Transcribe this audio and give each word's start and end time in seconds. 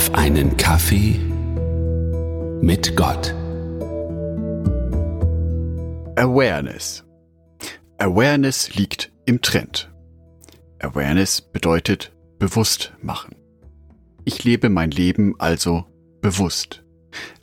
auf 0.00 0.14
einen 0.14 0.56
Kaffee 0.56 1.20
mit 2.62 2.96
Gott. 2.96 3.34
Awareness. 6.16 7.04
Awareness 7.98 8.74
liegt 8.76 9.12
im 9.26 9.42
Trend. 9.42 9.92
Awareness 10.78 11.42
bedeutet 11.42 12.12
bewusst 12.38 12.94
machen. 13.02 13.36
Ich 14.24 14.42
lebe 14.42 14.70
mein 14.70 14.90
Leben 14.90 15.34
also 15.38 15.84
bewusst. 16.22 16.82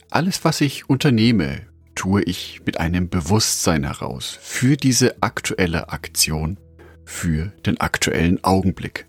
Alles, 0.10 0.44
was 0.44 0.60
ich 0.60 0.90
unternehme, 0.90 1.68
tue 1.94 2.24
ich 2.24 2.62
mit 2.66 2.80
einem 2.80 3.08
Bewusstsein 3.08 3.84
heraus 3.84 4.36
für 4.42 4.78
diese 4.78 5.22
aktuelle 5.22 5.90
Aktion, 5.90 6.58
für 7.06 7.54
den 7.68 7.80
aktuellen 7.80 8.44
Augenblick. 8.44 9.06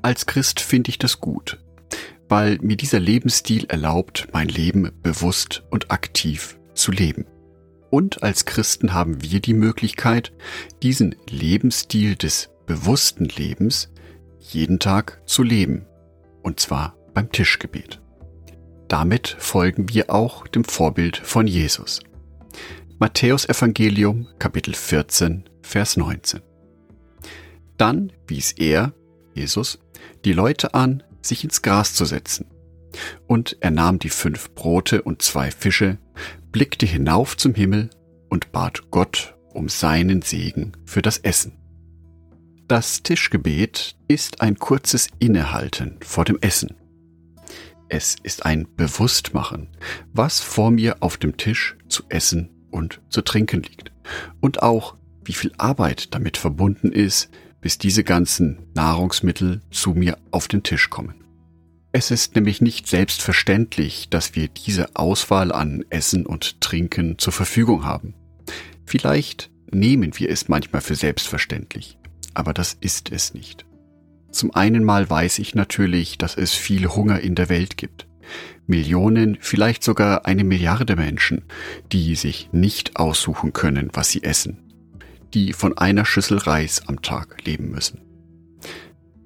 Als 0.00 0.26
Christ 0.26 0.60
finde 0.60 0.90
ich 0.90 0.98
das 0.98 1.20
gut, 1.20 1.58
weil 2.32 2.56
mir 2.62 2.78
dieser 2.78 2.98
Lebensstil 2.98 3.66
erlaubt, 3.66 4.28
mein 4.32 4.48
Leben 4.48 4.90
bewusst 5.02 5.64
und 5.68 5.90
aktiv 5.90 6.58
zu 6.72 6.90
leben. 6.90 7.26
Und 7.90 8.22
als 8.22 8.46
Christen 8.46 8.94
haben 8.94 9.20
wir 9.20 9.38
die 9.40 9.52
Möglichkeit, 9.52 10.32
diesen 10.82 11.14
Lebensstil 11.28 12.16
des 12.16 12.48
bewussten 12.64 13.26
Lebens 13.26 13.90
jeden 14.38 14.78
Tag 14.78 15.20
zu 15.26 15.42
leben. 15.42 15.84
Und 16.42 16.58
zwar 16.58 16.96
beim 17.12 17.30
Tischgebet. 17.30 18.00
Damit 18.88 19.36
folgen 19.38 19.90
wir 19.90 20.08
auch 20.08 20.46
dem 20.46 20.64
Vorbild 20.64 21.18
von 21.18 21.46
Jesus. 21.46 22.00
Matthäus 22.98 23.46
Evangelium 23.46 24.26
Kapitel 24.38 24.72
14 24.72 25.44
Vers 25.60 25.98
19. 25.98 26.40
Dann 27.76 28.10
wies 28.26 28.52
er, 28.52 28.94
Jesus, 29.34 29.80
die 30.24 30.32
Leute 30.32 30.72
an, 30.72 31.02
sich 31.22 31.44
ins 31.44 31.62
Gras 31.62 31.94
zu 31.94 32.04
setzen. 32.04 32.46
Und 33.26 33.56
er 33.60 33.70
nahm 33.70 33.98
die 33.98 34.10
fünf 34.10 34.54
Brote 34.54 35.02
und 35.02 35.22
zwei 35.22 35.50
Fische, 35.50 35.98
blickte 36.50 36.84
hinauf 36.84 37.36
zum 37.36 37.54
Himmel 37.54 37.90
und 38.28 38.52
bat 38.52 38.90
Gott 38.90 39.34
um 39.54 39.68
seinen 39.68 40.22
Segen 40.22 40.72
für 40.84 41.02
das 41.02 41.18
Essen. 41.18 41.52
Das 42.68 43.02
Tischgebet 43.02 43.96
ist 44.08 44.40
ein 44.40 44.58
kurzes 44.58 45.08
Innehalten 45.18 45.98
vor 46.02 46.24
dem 46.24 46.38
Essen. 46.40 46.74
Es 47.88 48.16
ist 48.22 48.46
ein 48.46 48.66
Bewusstmachen, 48.76 49.68
was 50.12 50.40
vor 50.40 50.70
mir 50.70 51.02
auf 51.02 51.18
dem 51.18 51.36
Tisch 51.36 51.76
zu 51.88 52.04
essen 52.08 52.48
und 52.70 53.02
zu 53.10 53.20
trinken 53.20 53.62
liegt. 53.62 53.92
Und 54.40 54.62
auch, 54.62 54.96
wie 55.24 55.34
viel 55.34 55.52
Arbeit 55.58 56.14
damit 56.14 56.38
verbunden 56.38 56.90
ist, 56.90 57.28
bis 57.62 57.78
diese 57.78 58.04
ganzen 58.04 58.58
Nahrungsmittel 58.74 59.62
zu 59.70 59.94
mir 59.94 60.18
auf 60.30 60.48
den 60.48 60.62
Tisch 60.62 60.90
kommen. 60.90 61.14
Es 61.92 62.10
ist 62.10 62.34
nämlich 62.34 62.60
nicht 62.60 62.86
selbstverständlich, 62.86 64.08
dass 64.10 64.34
wir 64.34 64.48
diese 64.48 64.96
Auswahl 64.96 65.52
an 65.52 65.84
Essen 65.88 66.26
und 66.26 66.60
Trinken 66.60 67.18
zur 67.18 67.32
Verfügung 67.32 67.84
haben. 67.84 68.14
Vielleicht 68.84 69.50
nehmen 69.70 70.18
wir 70.18 70.28
es 70.28 70.48
manchmal 70.48 70.82
für 70.82 70.96
selbstverständlich, 70.96 71.98
aber 72.34 72.52
das 72.52 72.76
ist 72.80 73.10
es 73.12 73.32
nicht. 73.32 73.64
Zum 74.30 74.54
einen 74.54 74.84
mal 74.84 75.08
weiß 75.08 75.38
ich 75.38 75.54
natürlich, 75.54 76.18
dass 76.18 76.36
es 76.36 76.52
viel 76.52 76.88
Hunger 76.88 77.20
in 77.20 77.34
der 77.34 77.48
Welt 77.48 77.76
gibt. 77.76 78.08
Millionen, 78.66 79.36
vielleicht 79.40 79.84
sogar 79.84 80.24
eine 80.24 80.44
Milliarde 80.44 80.96
Menschen, 80.96 81.44
die 81.92 82.14
sich 82.16 82.48
nicht 82.52 82.96
aussuchen 82.96 83.52
können, 83.52 83.90
was 83.92 84.10
sie 84.10 84.22
essen, 84.22 84.71
die 85.34 85.52
von 85.52 85.76
einer 85.76 86.04
Schüssel 86.04 86.38
Reis 86.38 86.82
am 86.86 87.02
Tag 87.02 87.44
leben 87.44 87.70
müssen. 87.70 88.00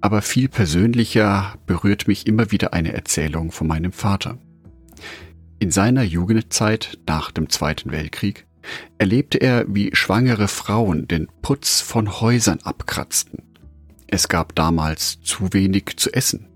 Aber 0.01 0.23
viel 0.23 0.49
persönlicher 0.49 1.55
berührt 1.67 2.07
mich 2.07 2.27
immer 2.27 2.51
wieder 2.51 2.73
eine 2.73 2.93
Erzählung 2.93 3.51
von 3.51 3.67
meinem 3.67 3.93
Vater. 3.93 4.39
In 5.59 5.71
seiner 5.71 6.03
Jugendzeit 6.03 6.99
nach 7.07 7.31
dem 7.31 7.49
Zweiten 7.49 7.91
Weltkrieg 7.91 8.47
erlebte 8.99 9.39
er, 9.39 9.65
wie 9.69 9.91
schwangere 9.95 10.49
Frauen 10.49 11.09
den 11.09 11.29
Putz 11.43 11.81
von 11.81 12.21
Häusern 12.21 12.61
abkratzten. 12.63 13.43
Es 14.07 14.29
gab 14.29 14.55
damals 14.55 15.21
zu 15.23 15.53
wenig 15.53 15.97
zu 15.97 16.13
essen 16.13 16.49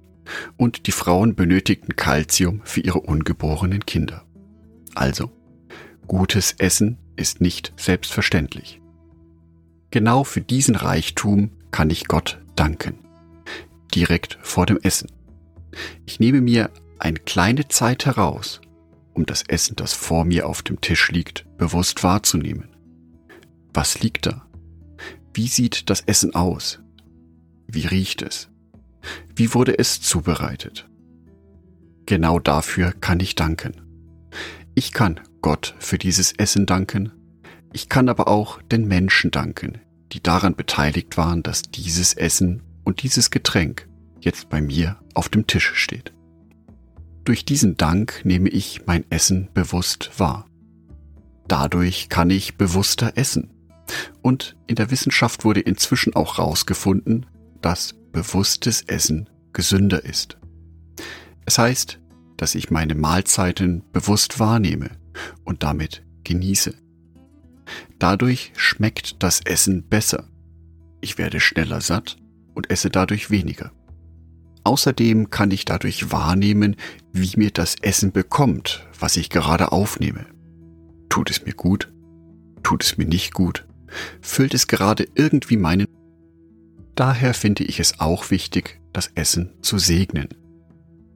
und 0.56 0.87
die 0.87 0.93
Frauen 0.93 1.34
benötigten 1.34 1.97
Kalzium 1.97 2.60
für 2.65 2.81
ihre 2.81 3.00
ungeborenen 3.00 3.84
Kinder. 3.84 4.25
Also, 4.94 5.31
gutes 6.06 6.55
Essen 6.59 6.99
ist 7.16 7.41
nicht 7.41 7.72
selbstverständlich. 7.77 8.80
Genau 9.91 10.25
für 10.25 10.41
diesen 10.41 10.77
Reichtum 10.77 11.51
kann 11.71 11.91
ich 11.91 12.06
Gott 12.06 12.41
danken. 12.55 12.99
Direkt 13.95 14.39
vor 14.43 14.67
dem 14.67 14.78
Essen. 14.78 15.11
Ich 16.06 16.21
nehme 16.21 16.41
mir 16.41 16.71
eine 16.99 17.19
kleine 17.19 17.67
Zeit 17.69 18.06
heraus, 18.06 18.61
um 19.15 19.27
das 19.27 19.43
Essen, 19.43 19.77
das 19.77 19.93
vor 19.93 20.25
mir 20.25 20.49
auf 20.49 20.62
dem 20.62 20.81
Tisch 20.81 21.11
liegt, 21.11 21.47
bewusst 21.56 22.05
wahrzunehmen. 22.05 22.69
Was 23.73 24.01
liegt 24.01 24.27
da? 24.27 24.47
Wie 25.34 25.49
sieht 25.49 25.91
das 25.91 26.03
Essen 26.03 26.34
aus? 26.34 26.81
Wie 27.67 27.87
riecht 27.87 28.22
es? 28.22 28.49
Wie 29.34 29.55
wurde 29.55 29.78
es 29.78 30.01
zubereitet? 30.01 30.89
Genau 32.07 32.39
dafür 32.39 32.93
kann 32.93 33.21
ich 33.21 33.34
danken. 33.34 33.81
Ich 34.75 34.93
kann 34.93 35.21
Gott 35.43 35.75
für 35.78 35.99
dieses 35.99 36.33
Essen 36.33 36.67
danken. 36.67 37.12
Ich 37.73 37.89
kann 37.89 38.09
aber 38.09 38.29
auch 38.29 38.61
den 38.63 38.87
Menschen 38.89 39.31
danken, 39.31 39.81
die 40.13 40.23
daran 40.23 40.57
beteiligt 40.57 41.17
waren, 41.17 41.43
dass 41.43 41.63
dieses 41.63 42.15
Essen 42.15 42.63
und 42.85 43.03
dieses 43.03 43.31
Getränk 43.31 43.89
jetzt 44.21 44.49
bei 44.49 44.61
mir 44.61 44.97
auf 45.15 45.29
dem 45.29 45.47
Tisch 45.47 45.73
steht. 45.75 46.13
Durch 47.25 47.45
diesen 47.45 47.77
Dank 47.77 48.23
nehme 48.25 48.49
ich 48.49 48.87
mein 48.87 49.05
Essen 49.11 49.49
bewusst 49.55 50.11
wahr. 50.19 50.47
Dadurch 51.47 52.09
kann 52.09 52.31
ich 52.31 52.57
bewusster 52.57 53.13
essen. 53.17 53.51
Und 54.23 54.57
in 54.67 54.77
der 54.77 54.91
Wissenschaft 54.91 55.45
wurde 55.45 55.61
inzwischen 55.61 56.15
auch 56.15 56.39
herausgefunden, 56.39 57.27
dass 57.61 57.95
bewusstes 58.13 58.83
Essen 58.83 59.29
gesünder 59.53 60.05
ist. 60.05 60.39
Es 61.47 61.59
heißt, 61.59 62.01
dass 62.37 62.55
ich 62.55 62.71
meine 62.71 62.95
Mahlzeiten 62.95 63.85
bewusst 63.93 64.39
wahrnehme 64.39 64.91
und 65.45 65.63
damit 65.63 66.03
genieße. 66.25 66.75
Dadurch 68.00 68.53
schmeckt 68.56 69.22
das 69.22 69.41
Essen 69.44 69.84
besser. 69.84 70.27
Ich 71.03 71.19
werde 71.19 71.38
schneller 71.38 71.81
satt 71.81 72.16
und 72.55 72.71
esse 72.71 72.91
dadurch 72.91 73.31
weniger. 73.31 73.71
Außerdem 74.65 75.31
kann 75.31 75.50
ich 75.50 75.66
dadurch 75.66 76.10
wahrnehmen, 76.10 76.77
wie 77.12 77.31
mir 77.37 77.50
das 77.50 77.77
Essen 77.83 78.10
bekommt, 78.10 78.87
was 78.99 79.16
ich 79.16 79.31
gerade 79.31 79.71
aufnehme. 79.71 80.27
Tut 81.10 81.31
es 81.31 81.44
mir 81.44 81.53
gut? 81.53 81.93
Tut 82.62 82.84
es 82.84 82.97
mir 82.97 83.06
nicht 83.06 83.34
gut? 83.34 83.66
Füllt 84.22 84.55
es 84.55 84.66
gerade 84.66 85.06
irgendwie 85.15 85.56
meinen 85.56 85.87
Daher 86.94 87.34
finde 87.34 87.65
ich 87.65 87.81
es 87.81 88.00
auch 88.00 88.31
wichtig, 88.31 88.81
das 88.93 89.10
Essen 89.15 89.55
zu 89.62 89.78
segnen. 89.78 90.28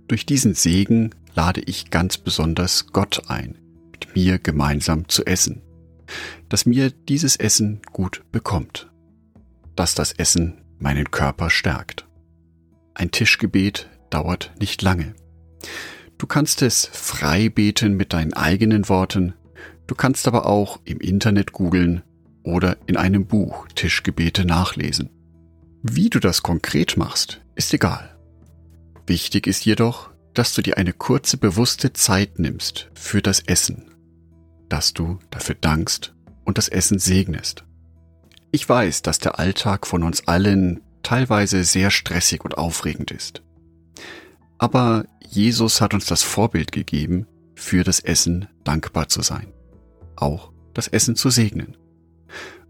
Durch 0.08 0.24
diesen 0.26 0.54
Segen 0.54 1.10
lade 1.34 1.60
ich 1.60 1.90
ganz 1.90 2.18
besonders 2.18 2.86
Gott 2.88 3.22
ein, 3.28 3.58
mit 3.90 4.14
mir 4.14 4.38
gemeinsam 4.38 5.08
zu 5.08 5.26
essen, 5.26 5.60
dass 6.48 6.66
mir 6.66 6.90
dieses 6.90 7.36
Essen 7.36 7.80
gut 7.92 8.22
bekommt, 8.32 8.90
dass 9.76 9.94
das 9.94 10.12
Essen 10.12 10.62
meinen 10.78 11.10
Körper 11.10 11.50
stärkt. 11.50 12.06
Ein 12.94 13.10
Tischgebet 13.10 13.88
dauert 14.10 14.52
nicht 14.60 14.82
lange. 14.82 15.14
Du 16.18 16.26
kannst 16.26 16.62
es 16.62 16.86
frei 16.92 17.48
beten 17.48 17.96
mit 17.96 18.12
deinen 18.12 18.32
eigenen 18.32 18.88
Worten, 18.88 19.34
du 19.86 19.94
kannst 19.94 20.28
aber 20.28 20.46
auch 20.46 20.80
im 20.84 21.00
Internet 21.00 21.52
googeln 21.52 22.02
oder 22.42 22.76
in 22.86 22.96
einem 22.96 23.26
Buch 23.26 23.66
Tischgebete 23.74 24.44
nachlesen. 24.44 25.10
Wie 25.82 26.10
du 26.10 26.20
das 26.20 26.42
konkret 26.42 26.96
machst, 26.96 27.40
ist 27.56 27.74
egal. 27.74 28.16
Wichtig 29.06 29.46
ist 29.46 29.64
jedoch, 29.64 30.10
dass 30.32 30.54
du 30.54 30.62
dir 30.62 30.78
eine 30.78 30.92
kurze 30.92 31.36
bewusste 31.36 31.92
Zeit 31.92 32.38
nimmst 32.38 32.90
für 32.94 33.22
das 33.22 33.40
Essen, 33.40 33.93
dass 34.68 34.94
du 34.94 35.18
dafür 35.30 35.54
dankst 35.54 36.14
und 36.44 36.58
das 36.58 36.68
Essen 36.68 36.98
segnest. 36.98 37.64
Ich 38.50 38.68
weiß, 38.68 39.02
dass 39.02 39.18
der 39.18 39.38
Alltag 39.38 39.86
von 39.86 40.02
uns 40.02 40.28
allen 40.28 40.80
teilweise 41.02 41.64
sehr 41.64 41.90
stressig 41.90 42.44
und 42.44 42.56
aufregend 42.56 43.10
ist. 43.10 43.42
Aber 44.58 45.04
Jesus 45.20 45.80
hat 45.80 45.94
uns 45.94 46.06
das 46.06 46.22
Vorbild 46.22 46.72
gegeben, 46.72 47.26
für 47.54 47.84
das 47.84 48.00
Essen 48.00 48.48
dankbar 48.64 49.08
zu 49.08 49.22
sein, 49.22 49.52
auch 50.16 50.52
das 50.72 50.88
Essen 50.88 51.16
zu 51.16 51.30
segnen. 51.30 51.76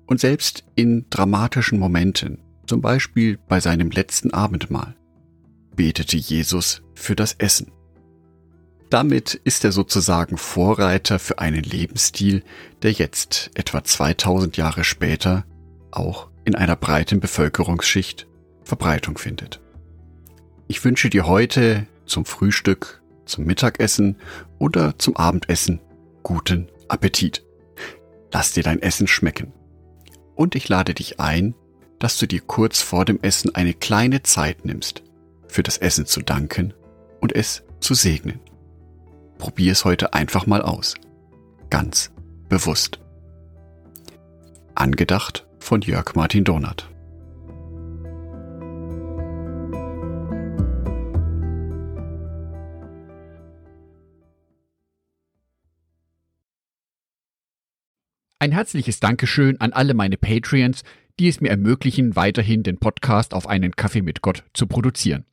Und 0.06 0.20
selbst 0.20 0.64
in 0.74 1.06
dramatischen 1.10 1.78
Momenten, 1.78 2.38
zum 2.66 2.80
Beispiel 2.80 3.38
bei 3.48 3.60
seinem 3.60 3.90
letzten 3.90 4.32
Abendmahl, 4.32 4.96
betete 5.74 6.16
Jesus 6.16 6.82
für 6.94 7.16
das 7.16 7.34
Essen. 7.34 7.72
Damit 8.94 9.34
ist 9.34 9.64
er 9.64 9.72
sozusagen 9.72 10.38
Vorreiter 10.38 11.18
für 11.18 11.40
einen 11.40 11.64
Lebensstil, 11.64 12.44
der 12.82 12.92
jetzt, 12.92 13.50
etwa 13.54 13.82
2000 13.82 14.56
Jahre 14.56 14.84
später, 14.84 15.44
auch 15.90 16.28
in 16.44 16.54
einer 16.54 16.76
breiten 16.76 17.18
Bevölkerungsschicht 17.18 18.28
Verbreitung 18.62 19.18
findet. 19.18 19.60
Ich 20.68 20.84
wünsche 20.84 21.10
dir 21.10 21.26
heute 21.26 21.88
zum 22.06 22.24
Frühstück, 22.24 23.02
zum 23.24 23.46
Mittagessen 23.46 24.16
oder 24.60 24.96
zum 24.96 25.16
Abendessen 25.16 25.80
guten 26.22 26.68
Appetit. 26.86 27.44
Lass 28.32 28.52
dir 28.52 28.62
dein 28.62 28.80
Essen 28.80 29.08
schmecken. 29.08 29.52
Und 30.36 30.54
ich 30.54 30.68
lade 30.68 30.94
dich 30.94 31.18
ein, 31.18 31.56
dass 31.98 32.16
du 32.16 32.28
dir 32.28 32.42
kurz 32.42 32.80
vor 32.80 33.04
dem 33.04 33.18
Essen 33.22 33.56
eine 33.56 33.74
kleine 33.74 34.22
Zeit 34.22 34.64
nimmst, 34.64 35.02
für 35.48 35.64
das 35.64 35.78
Essen 35.78 36.06
zu 36.06 36.22
danken 36.22 36.74
und 37.20 37.34
es 37.34 37.64
zu 37.80 37.94
segnen. 37.94 38.38
Probier 39.44 39.72
es 39.72 39.84
heute 39.84 40.14
einfach 40.14 40.46
mal 40.46 40.62
aus. 40.62 40.94
Ganz 41.68 42.10
bewusst. 42.48 42.98
Angedacht 44.74 45.46
von 45.58 45.82
Jörg 45.82 46.14
Martin 46.14 46.44
Donat. 46.44 46.88
Ein 58.38 58.52
herzliches 58.52 58.98
Dankeschön 58.98 59.60
an 59.60 59.74
alle 59.74 59.92
meine 59.92 60.16
Patreons, 60.16 60.84
die 61.20 61.28
es 61.28 61.42
mir 61.42 61.50
ermöglichen, 61.50 62.16
weiterhin 62.16 62.62
den 62.62 62.78
Podcast 62.78 63.34
auf 63.34 63.46
einen 63.46 63.76
Kaffee 63.76 64.00
mit 64.00 64.22
Gott 64.22 64.44
zu 64.54 64.66
produzieren. 64.66 65.26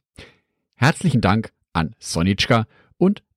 Herzlichen 0.75 1.21
Dank 1.21 1.53
an 1.71 1.95
Sonitschka 1.97 2.67
und 2.97 3.23